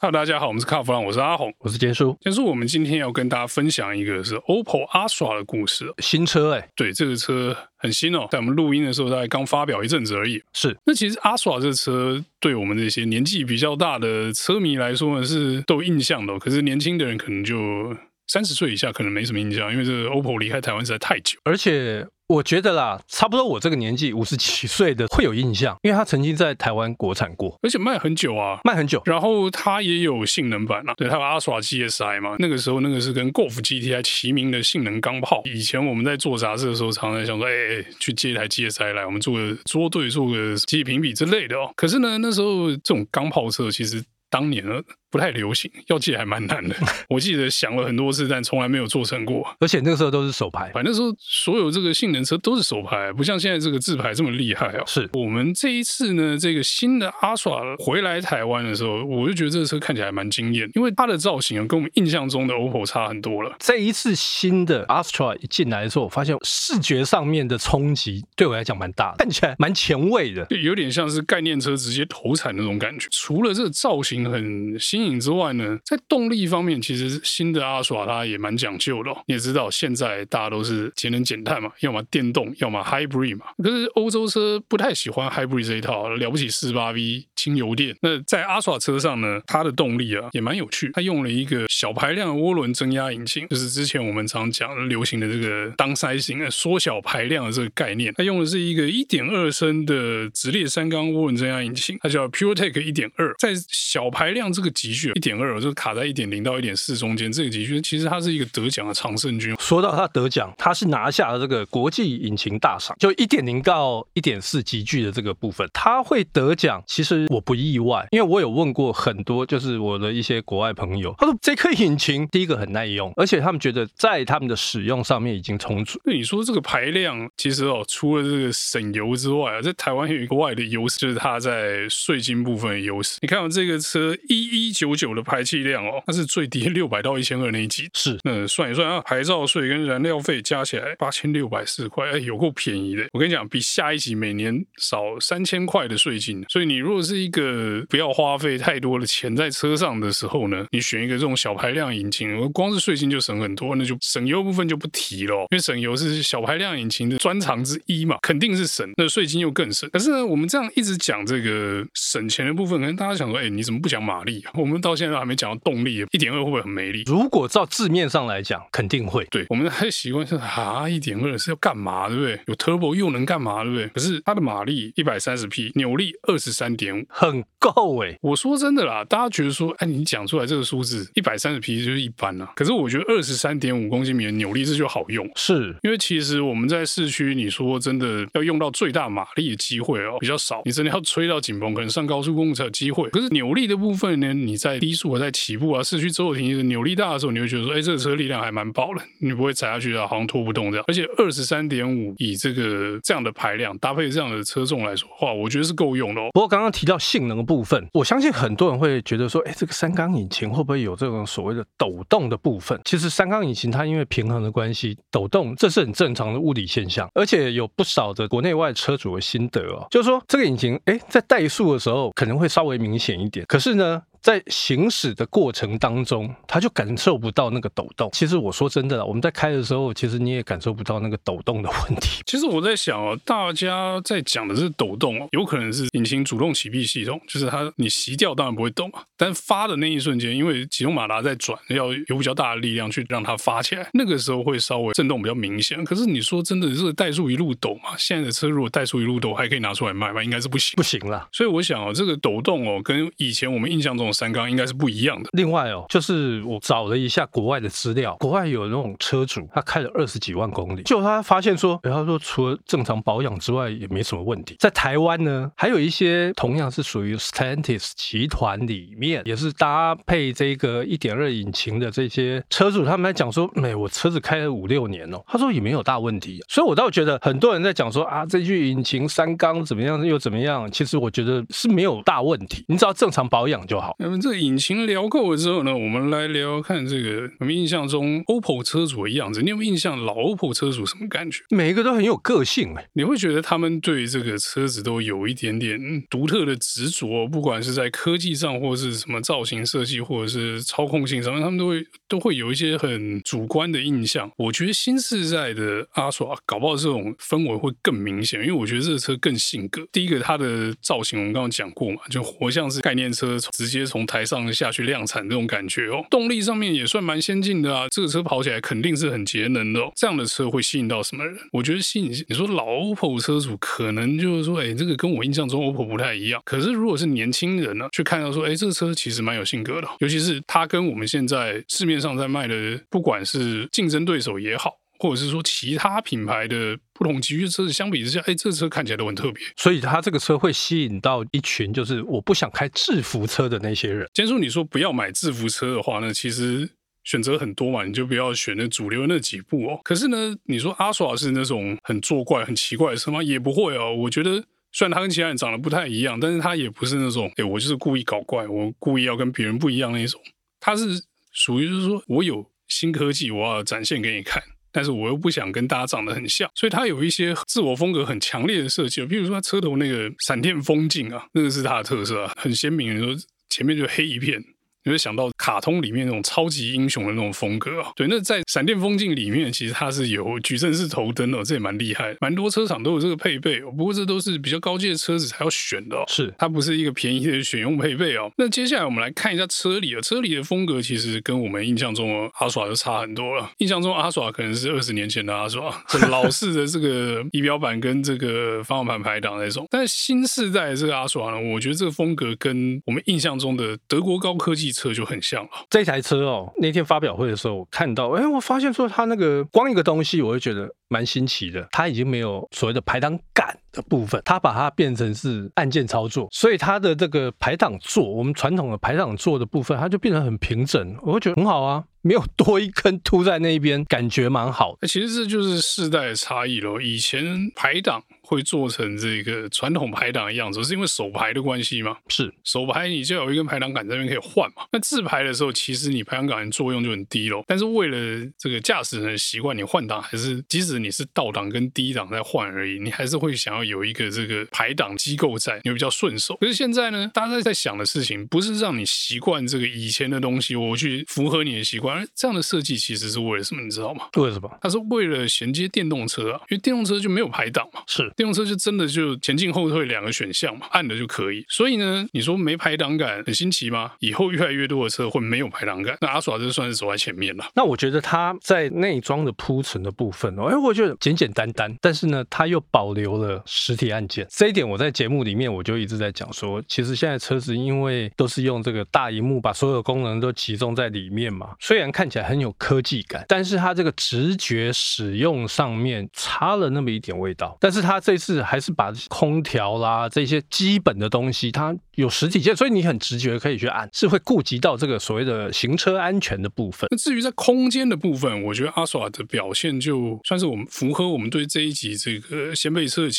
[0.00, 2.16] Hello，大家好，我们是卡弗朗，我是阿红，我是杰叔。
[2.20, 5.92] 杰叔，我们今天要跟大家分享一个是 OPPO Astra 的故事。
[5.98, 10.40] 新车哎、欸，对，这个车很新哦，在我们录音的时候大概刚发表一阵子而已。
[10.52, 16.38] 是，那其实 Astra 这个车对我们这些年纪比较大的车迷来说呢，是都有印象的。
[16.38, 17.92] 可是年轻的人可能就
[18.28, 22.06] 三十岁以下可能没什么印象，因为这个 OPPO 离开台湾实在太久，而且。
[22.28, 29.00] 我觉得啦，差不多我这个年纪五十几岁的会有印象，因为他曾经在台湾国产过，而且卖很久啊，卖很久。
[29.06, 35.40] 然后它也有性能版啊，对，它有 Astra GSI 嘛，那个时候那个是跟 Golf GTI 齐名的性能钢炮。
[35.46, 41.72] 以前我们在做杂志的时候，常常想说，哎哎，去借一台 GSI 来，我们做个桌对，做个机器评比之类的哦。
[41.76, 44.82] 可是呢，那时候这种钢炮车其实当年呢。
[45.10, 46.74] 不太流行，要借还蛮难的。
[47.08, 49.46] 我记得想了很多次，但从来没有做成过。
[49.60, 54.84] 而且那个时候都是手排，反正说所有这个性能车都是手排，不像现在这个自排这么厉害哦。
[54.86, 63.54] 是我们这一次呢，这个新的 Astra 回来台湾的时候，我就觉得这个车看起来蛮惊艳，因为它的造型跟我们印象中的 OPPO 差很多了。
[63.58, 73.08] 这一次新的 Astra 一进来的时候，我发现视觉上面的冲击对我来讲蛮大的，看起来蛮前卫的，有点像是概念车直接投产那种感觉。
[73.10, 79.10] 除了这个造型很新颖之外呢，在动力方面，其实新的阿耍它也蛮讲究的。
[79.26, 83.46] 你也知道，现在大家都是节能减碳嘛，要么电动，要么 Hybrid 嘛。
[83.62, 87.96] 可是欧洲车不太喜欢 Hybrid 这一套，了不起四十八 V 轻油电。
[88.00, 98.12] 那在阿耍车上呢，它的动力啊也蛮有趣，它用了一个小排量的涡轮增压引擎，就是之前我们常讲流行的这个当塞型缩小排量的这个概念。
[98.16, 105.58] 它用的是一个一点二升的直列三缸涡轮增压引擎，它叫 PureTech 一点二，在小排量这个级距一点二。
[105.58, 109.56] 就卡在一点零到一点四中间，这个级距其实它是一个得奖的常胜军。
[109.58, 126.00] 说到它得奖，它是拿下了这个国际引擎大赏，就一点零到一点四级距的这个部分，它会得奖，其实我不意外，因为我有问过很多，就是我的一些国外朋友，他说这颗引擎第一个很耐用，而且他们觉得在他们的使用上面已经充足。
[126.04, 133.18] 那你说这个排量，其实哦，除了这个省油之外啊，在台湾有一个外的优势，就是它在税金部分的优势。
[133.22, 135.58] 你看我这个车一一九九的排气。
[135.58, 143.04] 量哦，那是最低六百到一千二那一级，是那算一算啊，牌照税跟燃料费加起来八千六百四十块，哎，有够便宜的。
[143.12, 146.44] 我跟你讲，比下一级每年少三千块的税金。
[146.48, 159.90] 所以你如果是一个不要花费太多的钱在车上的时候呢，你选一个这种小排量引擎，光是税金就省很多，那就省油部分就不提了，因为省油是小排量引擎的专长之一嘛，肯定是省，那税金又更省。
[159.90, 164.44] 可是呢，我们这样一直讲这个省钱的部分，可能大家想说，哎，你怎么不讲马力？
[164.54, 165.58] 我们到现在都还没讲到。
[165.68, 167.02] 动力一点二会不会很没力？
[167.04, 169.22] 如果照字面上来讲，肯定会。
[169.30, 172.40] 对，我们还习惯是啊，一点二是要干嘛，对不对？
[172.46, 173.86] 有 turbo 又能干嘛，对不对？
[173.88, 178.16] 可是它的马力一百三十匹，扭力二十三点五，很够哎。
[178.22, 182.50] 我说真的啦，大家觉得说，哎，你讲出来这个数字一百三十匹就是一般啦。
[182.56, 193.10] 可是我觉得二十三点五公斤米的扭力这就好用，是因为其实我们在市区，你说真的要用到最大马力的机会哦比较少，你真的要吹到紧绷，可能上高速公路才有机会。
[193.10, 200.84] 可是扭力的部分呢，你在低速啊在起步啊，市区走停的扭力大的时候，你会觉得说，哎，这个车力量还蛮爆的，你不会踩下去啊，好像拖不动这样。
[200.88, 206.28] 而且二十三点五以这个这样的排量搭配这样的车重来说的话，我觉得是够用的哦。
[206.32, 212.80] 不过刚刚提到性能的部分，我相信很多人会觉得说，哎，这个三缸引擎会不会有这种所谓的抖动的部分？
[212.84, 228.10] 其实三缸引擎它因为平衡的关系，抖动这是很正常的物理现象，而且有不少的国内外车主的心得哦，就是说这个引擎，哎，在怠速的时候可能会稍微明显一点，可是呢，在行驶的过程当中，他就感受不到那个抖动。
[228.12, 232.20] 其实我说真的啦，我们在开的时候，其实你也感受不到那个抖动的问题。
[232.28, 245.82] 其实我在想哦，大家在讲的是抖动哦，有可能是引擎主动启闭系统，就是它你熄掉当然不会动嘛，但发的那一瞬间，因为启动马达在转，要有比较大的力量去让它发起来，那个时候会稍微震动比较明显。
[245.86, 247.96] 可是你说真的，这个怠速一路抖嘛？
[247.96, 250.22] 现在的车如果怠速一路抖，还可以拿出来卖吗？
[250.22, 251.26] 应该是不行，不行了。
[251.32, 255.30] 所以我想哦，这个抖动哦，跟以前我们印象中的三缸应该是不一样的。
[255.32, 264.56] 另外哦，就是我找了一下国外的资料，国外有那种车主，他开了二十几万公里，就他发现说，他说除了正常保养之外，也没什么问题。
[264.58, 276.42] 在台湾呢，还有一些同样是属于 Stantis 集团里面，也是搭配这个一点二引擎的这些车主，他们在讲说，没，我车子开了五六年哦，他说也没有大问题。
[276.48, 283.94] 所以我倒觉得很多人在讲说啊，这具引擎三缸怎么样又怎么样，其实我觉得是没有大问题，你只要正常保养就好。
[284.00, 289.42] 那么这个引擎聊够了之后呢，我们来聊聊看这个我们印象中 OPPO 车主的样子。
[289.42, 291.42] 你有没有印象老 OPPO 车主什么感觉？
[291.50, 304.30] 每一个都很有个性哎，你会觉得他们对这个车子都有一点点独特的执着，不管是在科技上，或是什么造型设计，或者是操控性上面，他们都会都会有一些很主观的印象。
[304.36, 309.84] 我觉得新世代的阿耍搞不好这种氛围会更明显，因为我觉得这个车更性格。
[309.90, 316.04] 第一个，它的造型我们刚刚讲过嘛，就活像是概念车，直接从台上下去量产这种感觉哦。
[316.08, 319.90] 动力上面也算蛮先进的啊，这个车跑起来肯定是很节能的哦。
[319.96, 321.36] 这样的车会吸引到什么人？
[321.50, 326.40] 我觉得吸引你说老 OPPO 车主可能就是说，哎，这个跟我印象中 OPPO 不太一样。
[326.44, 334.74] 可是如果是年轻人呢，去看到说，哎，这个车其实蛮有性格的，尤其是它跟我们现在市面上在卖的，不管是竞争对手也好。
[334.98, 344.08] 或者是说其他品牌的不同级别车子相比之下，哎，这车看起来都很特别，所以它这个车会吸引到一群就是我不想开制服车的那些人。
[344.12, 346.68] 既然说你说不要买制服车的话呢，其实
[347.04, 349.80] 选择很多嘛，你就不要选那主流那几部哦。
[349.84, 353.22] 可是呢，你说阿耍是那种很作怪、很奇怪的车吗？
[353.22, 353.94] 也不会哦。
[353.94, 360.20] 我觉得虽然他跟其他人长得不太一样，但是他也不是那种哎，我就是故意搞怪，我故意要跟别人不一样那种。
[360.60, 361.02] 他是
[361.32, 364.42] 属于就是说我有新科技，我要展现给你看。
[364.72, 373.14] 但是我又不想跟大家长得很像，所以他有一些自我风格很强烈的设计，比如说他车头那个闪电风镜啊，那个是他的特色啊，很鲜明，你说
[373.48, 374.42] 前面就黑一片。
[374.84, 383.70] 你会想到卡通里面那种超级英雄的那种风格啊，对，那在闪电风镜里面，其实它是有矩阵式头灯哦，这也蛮厉害，蛮多车厂都有这个配备哦。
[383.70, 388.30] 不过这都是比较高阶的车子才要选的哦，是它不是一个便宜的选用配备哦。
[388.38, 393.50] 那接下来我们来看一下车里啊，车里的风格其实跟我们印象中的阿耍就差很多了。
[393.58, 405.50] 印象中阿耍可能是二十年前的阿耍，很老式的这个仪表板跟这个方向盘排档那种，但是新世代的这个阿耍呢，我觉得这个风格跟我们印象中的德国高科技车就很像了。
[405.70, 411.66] 这台车哦，那天发表会的时候，我看到，哎，我发现说它那个光一个东西，我就觉得蛮新奇的。
[411.72, 424.88] 它已经没有所谓的排档杆的部分，它把它变成是按键操作，所以它的这个排档座，我们传统的排档座的部分，它就变得很平整，我会觉得很好啊，没有多一根凸在那一边，感觉蛮好的。
[424.88, 428.02] 其实这就是世代的差异咯，以前排档。
[428.28, 431.96] 会做成这个传统排档的样子，是因为手排的关系吗？
[432.08, 434.64] 是手排，你就有一根排档杆在那边可以换嘛。
[434.70, 437.42] 那自排的时候，其实你排档杆的作用就很低咯。
[437.46, 446.36] 但是为了这个驾驶人的习惯，你换挡还是，即使你是倒档跟低档在换而已，你还是会想要有一个这个排档机构在，你会比较顺手。
[446.40, 453.62] 可是现在呢，大家在想的事情不是让你习惯这个以前的东西，我去符合你的习惯，而这样的设计其实是为了什么？
[453.62, 454.06] 你知道吗？
[454.16, 454.50] 为什么？
[454.60, 457.80] 它是为了衔接电动车啊，因为电动车就没有排档嘛。
[457.86, 458.10] 是。
[458.16, 461.44] 电动车就真的就前进后退两个选项嘛，按的就可以。
[461.48, 463.92] 所以呢，你说没排档感很新奇吗？
[463.98, 467.44] 以后越来越多的车会没有排档感，那阿耍就算是走在前面了。
[467.54, 474.26] 那我觉得它在内装的铺陈的部分哦，哎，我觉得简简单单，但是呢，它又保留了实体按键。
[474.30, 487.56] 这一点我在节目里面我就一直在讲说，其实现在车子因为都是用这个大荧幕把所有功能都集中在里面嘛，虽然看起来很有科技感，但是它这个直觉使用上面差了那么一点味道。
[487.58, 496.86] 但是它这次还是把空调啦，这些基本的东西，它有实体键，所以你很直觉可以去按，是会顾及到这个所谓的行车安全的部分。
[496.90, 503.10] 那至于在空间的部分，我觉得阿耍的表现就算是我们符合我们对这一集这个掀背车的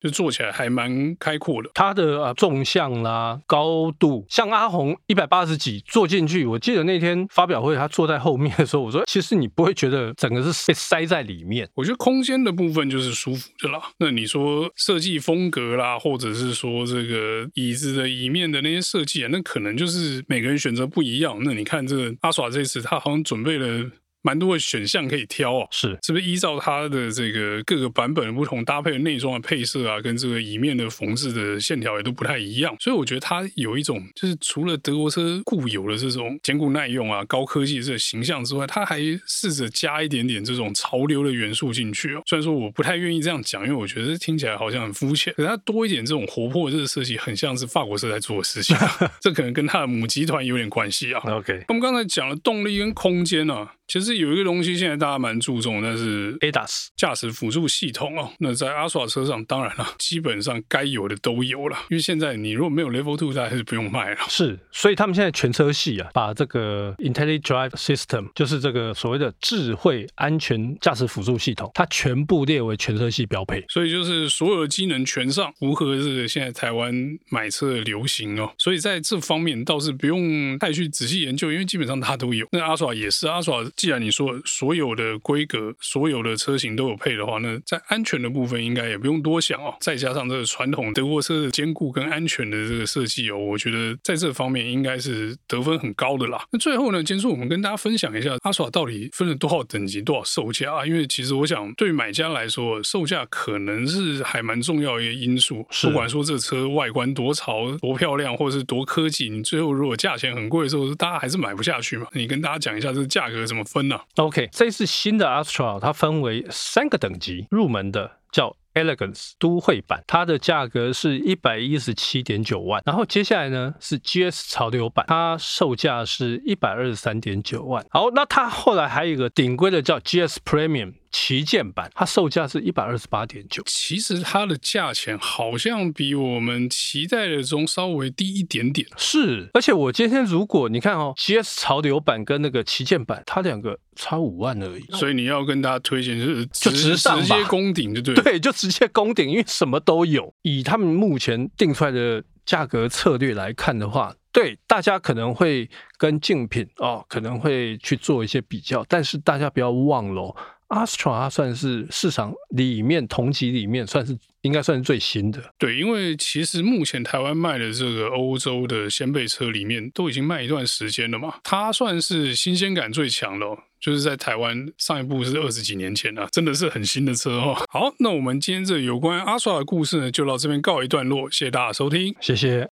[0.00, 1.70] 就做起来还蛮开阔的。
[1.74, 11.68] 它的啊纵向啦、高度，像阿红一百八十几坐进去，我记得那天发表会他坐在后面的时候，我说 其实你不会觉得整个是被 塞在里面。
[11.74, 13.80] 我觉得空间的部分就是舒服的啦。
[13.98, 21.38] 那你说设计风格啦，或者是说这个椅子的椅面的那些设计啊，那可能就是每个人选择不一样。
[21.42, 23.90] 那你看这个阿耍这次，他好像准备了。
[24.22, 42.22] 蛮多的选项可以挑啊，是是不是依照它的这个各个版本的不同搭配的内装的配色啊，跟这个椅面的缝制的线条也都不太一样，所以我觉得它有一种就是除了德国车固有的这种坚固耐用啊、高科技的这个形象之外，它还试着加一点点这种潮流的元素进去哦。
[42.26, 48.76] 虽然说我不太愿意这样讲，因为我觉得听起来好像很肤浅，可是它多一点这种活泼的这个设计，很像是法国车在做的事情，
[49.20, 51.20] 这可能跟它的母集团有点关系啊。
[51.24, 53.74] OK，我们刚才讲了动力跟空间啊。
[53.88, 58.30] 其实有一个东西现在大家蛮注重，但是 ADAS 驾驶辅助系统哦。
[58.38, 61.78] 那在 Astra 车上，当然了，基本上该有的都有了。
[61.88, 64.18] 因为现在你如果没有 Level Two，大家还是不用卖了。
[64.28, 73.64] 是，所以他们现在全车系啊，把这个 Intelligent Drive System，就是这个所谓的智慧安全驾驶辅助系统，它全部列为全车系标配。
[73.70, 76.94] 所以就是所有的机能全上，符合这个现在台湾
[77.30, 78.52] 买车的流行哦。
[78.58, 82.46] 所以在这方面倒是不用太去仔细研究，因为基本上它都有。
[82.52, 89.72] 那 Astra 也是 Astra，既然你说所有的规格、所有的车型都有配的话，那在安全的部分应该也不用多想哦。
[89.80, 96.44] 再加上这个传统德国车的坚固跟安全的这个设计哦，我觉得在这方面应该是得分很高的啦。
[96.50, 100.84] 那最后呢，今天我们跟大家分享一下 Astra 到底分了多少等级、多少售价啊？
[100.84, 105.64] 因为其实我想对于买家来说，售价可能是还蛮重要一个因素。
[105.82, 112.08] 不管说这车外观多潮、多漂亮，或者是多科技，你最后如果价钱很贵的时候，大家还是买不下去嘛。
[112.12, 122.82] 你跟大家讲一下这个价格怎么分呢、？OK，这次新的 Astra 它分为三个等级，入门的叫 Elegance 都会版，它的价格是一百一十七点九万。
[122.86, 127.84] 然后接下来呢是 GS 潮流版，它售价是一百二十三点九万。
[127.90, 130.94] 好，那它后来还有一个顶规的叫 GS Premium。
[131.10, 133.62] 旗舰版，它售价是一百二十八点九。
[133.66, 138.86] 其实它的价钱好像比我们期待的中稍微低一点点。
[138.96, 144.84] 是，而且我今天如果你看哦，GS 潮流版跟那个旗舰版，它两个差五万而已。
[144.92, 148.14] 所以你要跟大家推荐就是就直上直接攻顶，就对。
[148.22, 150.34] 对，就直接攻顶，因为什么都有。
[150.42, 160.34] 以他们目前定出来的价格策略来看的话，对大家可能会跟竞品哦，可能会去做一些比较，但是大家不要忘了。
[160.68, 165.42] Astra 算是市场里面同级里面算是应该算是最新的。
[165.58, 177.56] 对，因为其实目前台湾卖的这个欧洲的掀背车里面都已经卖一段时间了嘛，它算是新鲜感最强的哦，就是在台湾上一部是二十几年前了，真的是很新的车哦。
[177.70, 182.68] 好，那我们今天这有关 Astra 的故事呢，就到这边告一段落，谢谢大家收听，谢谢。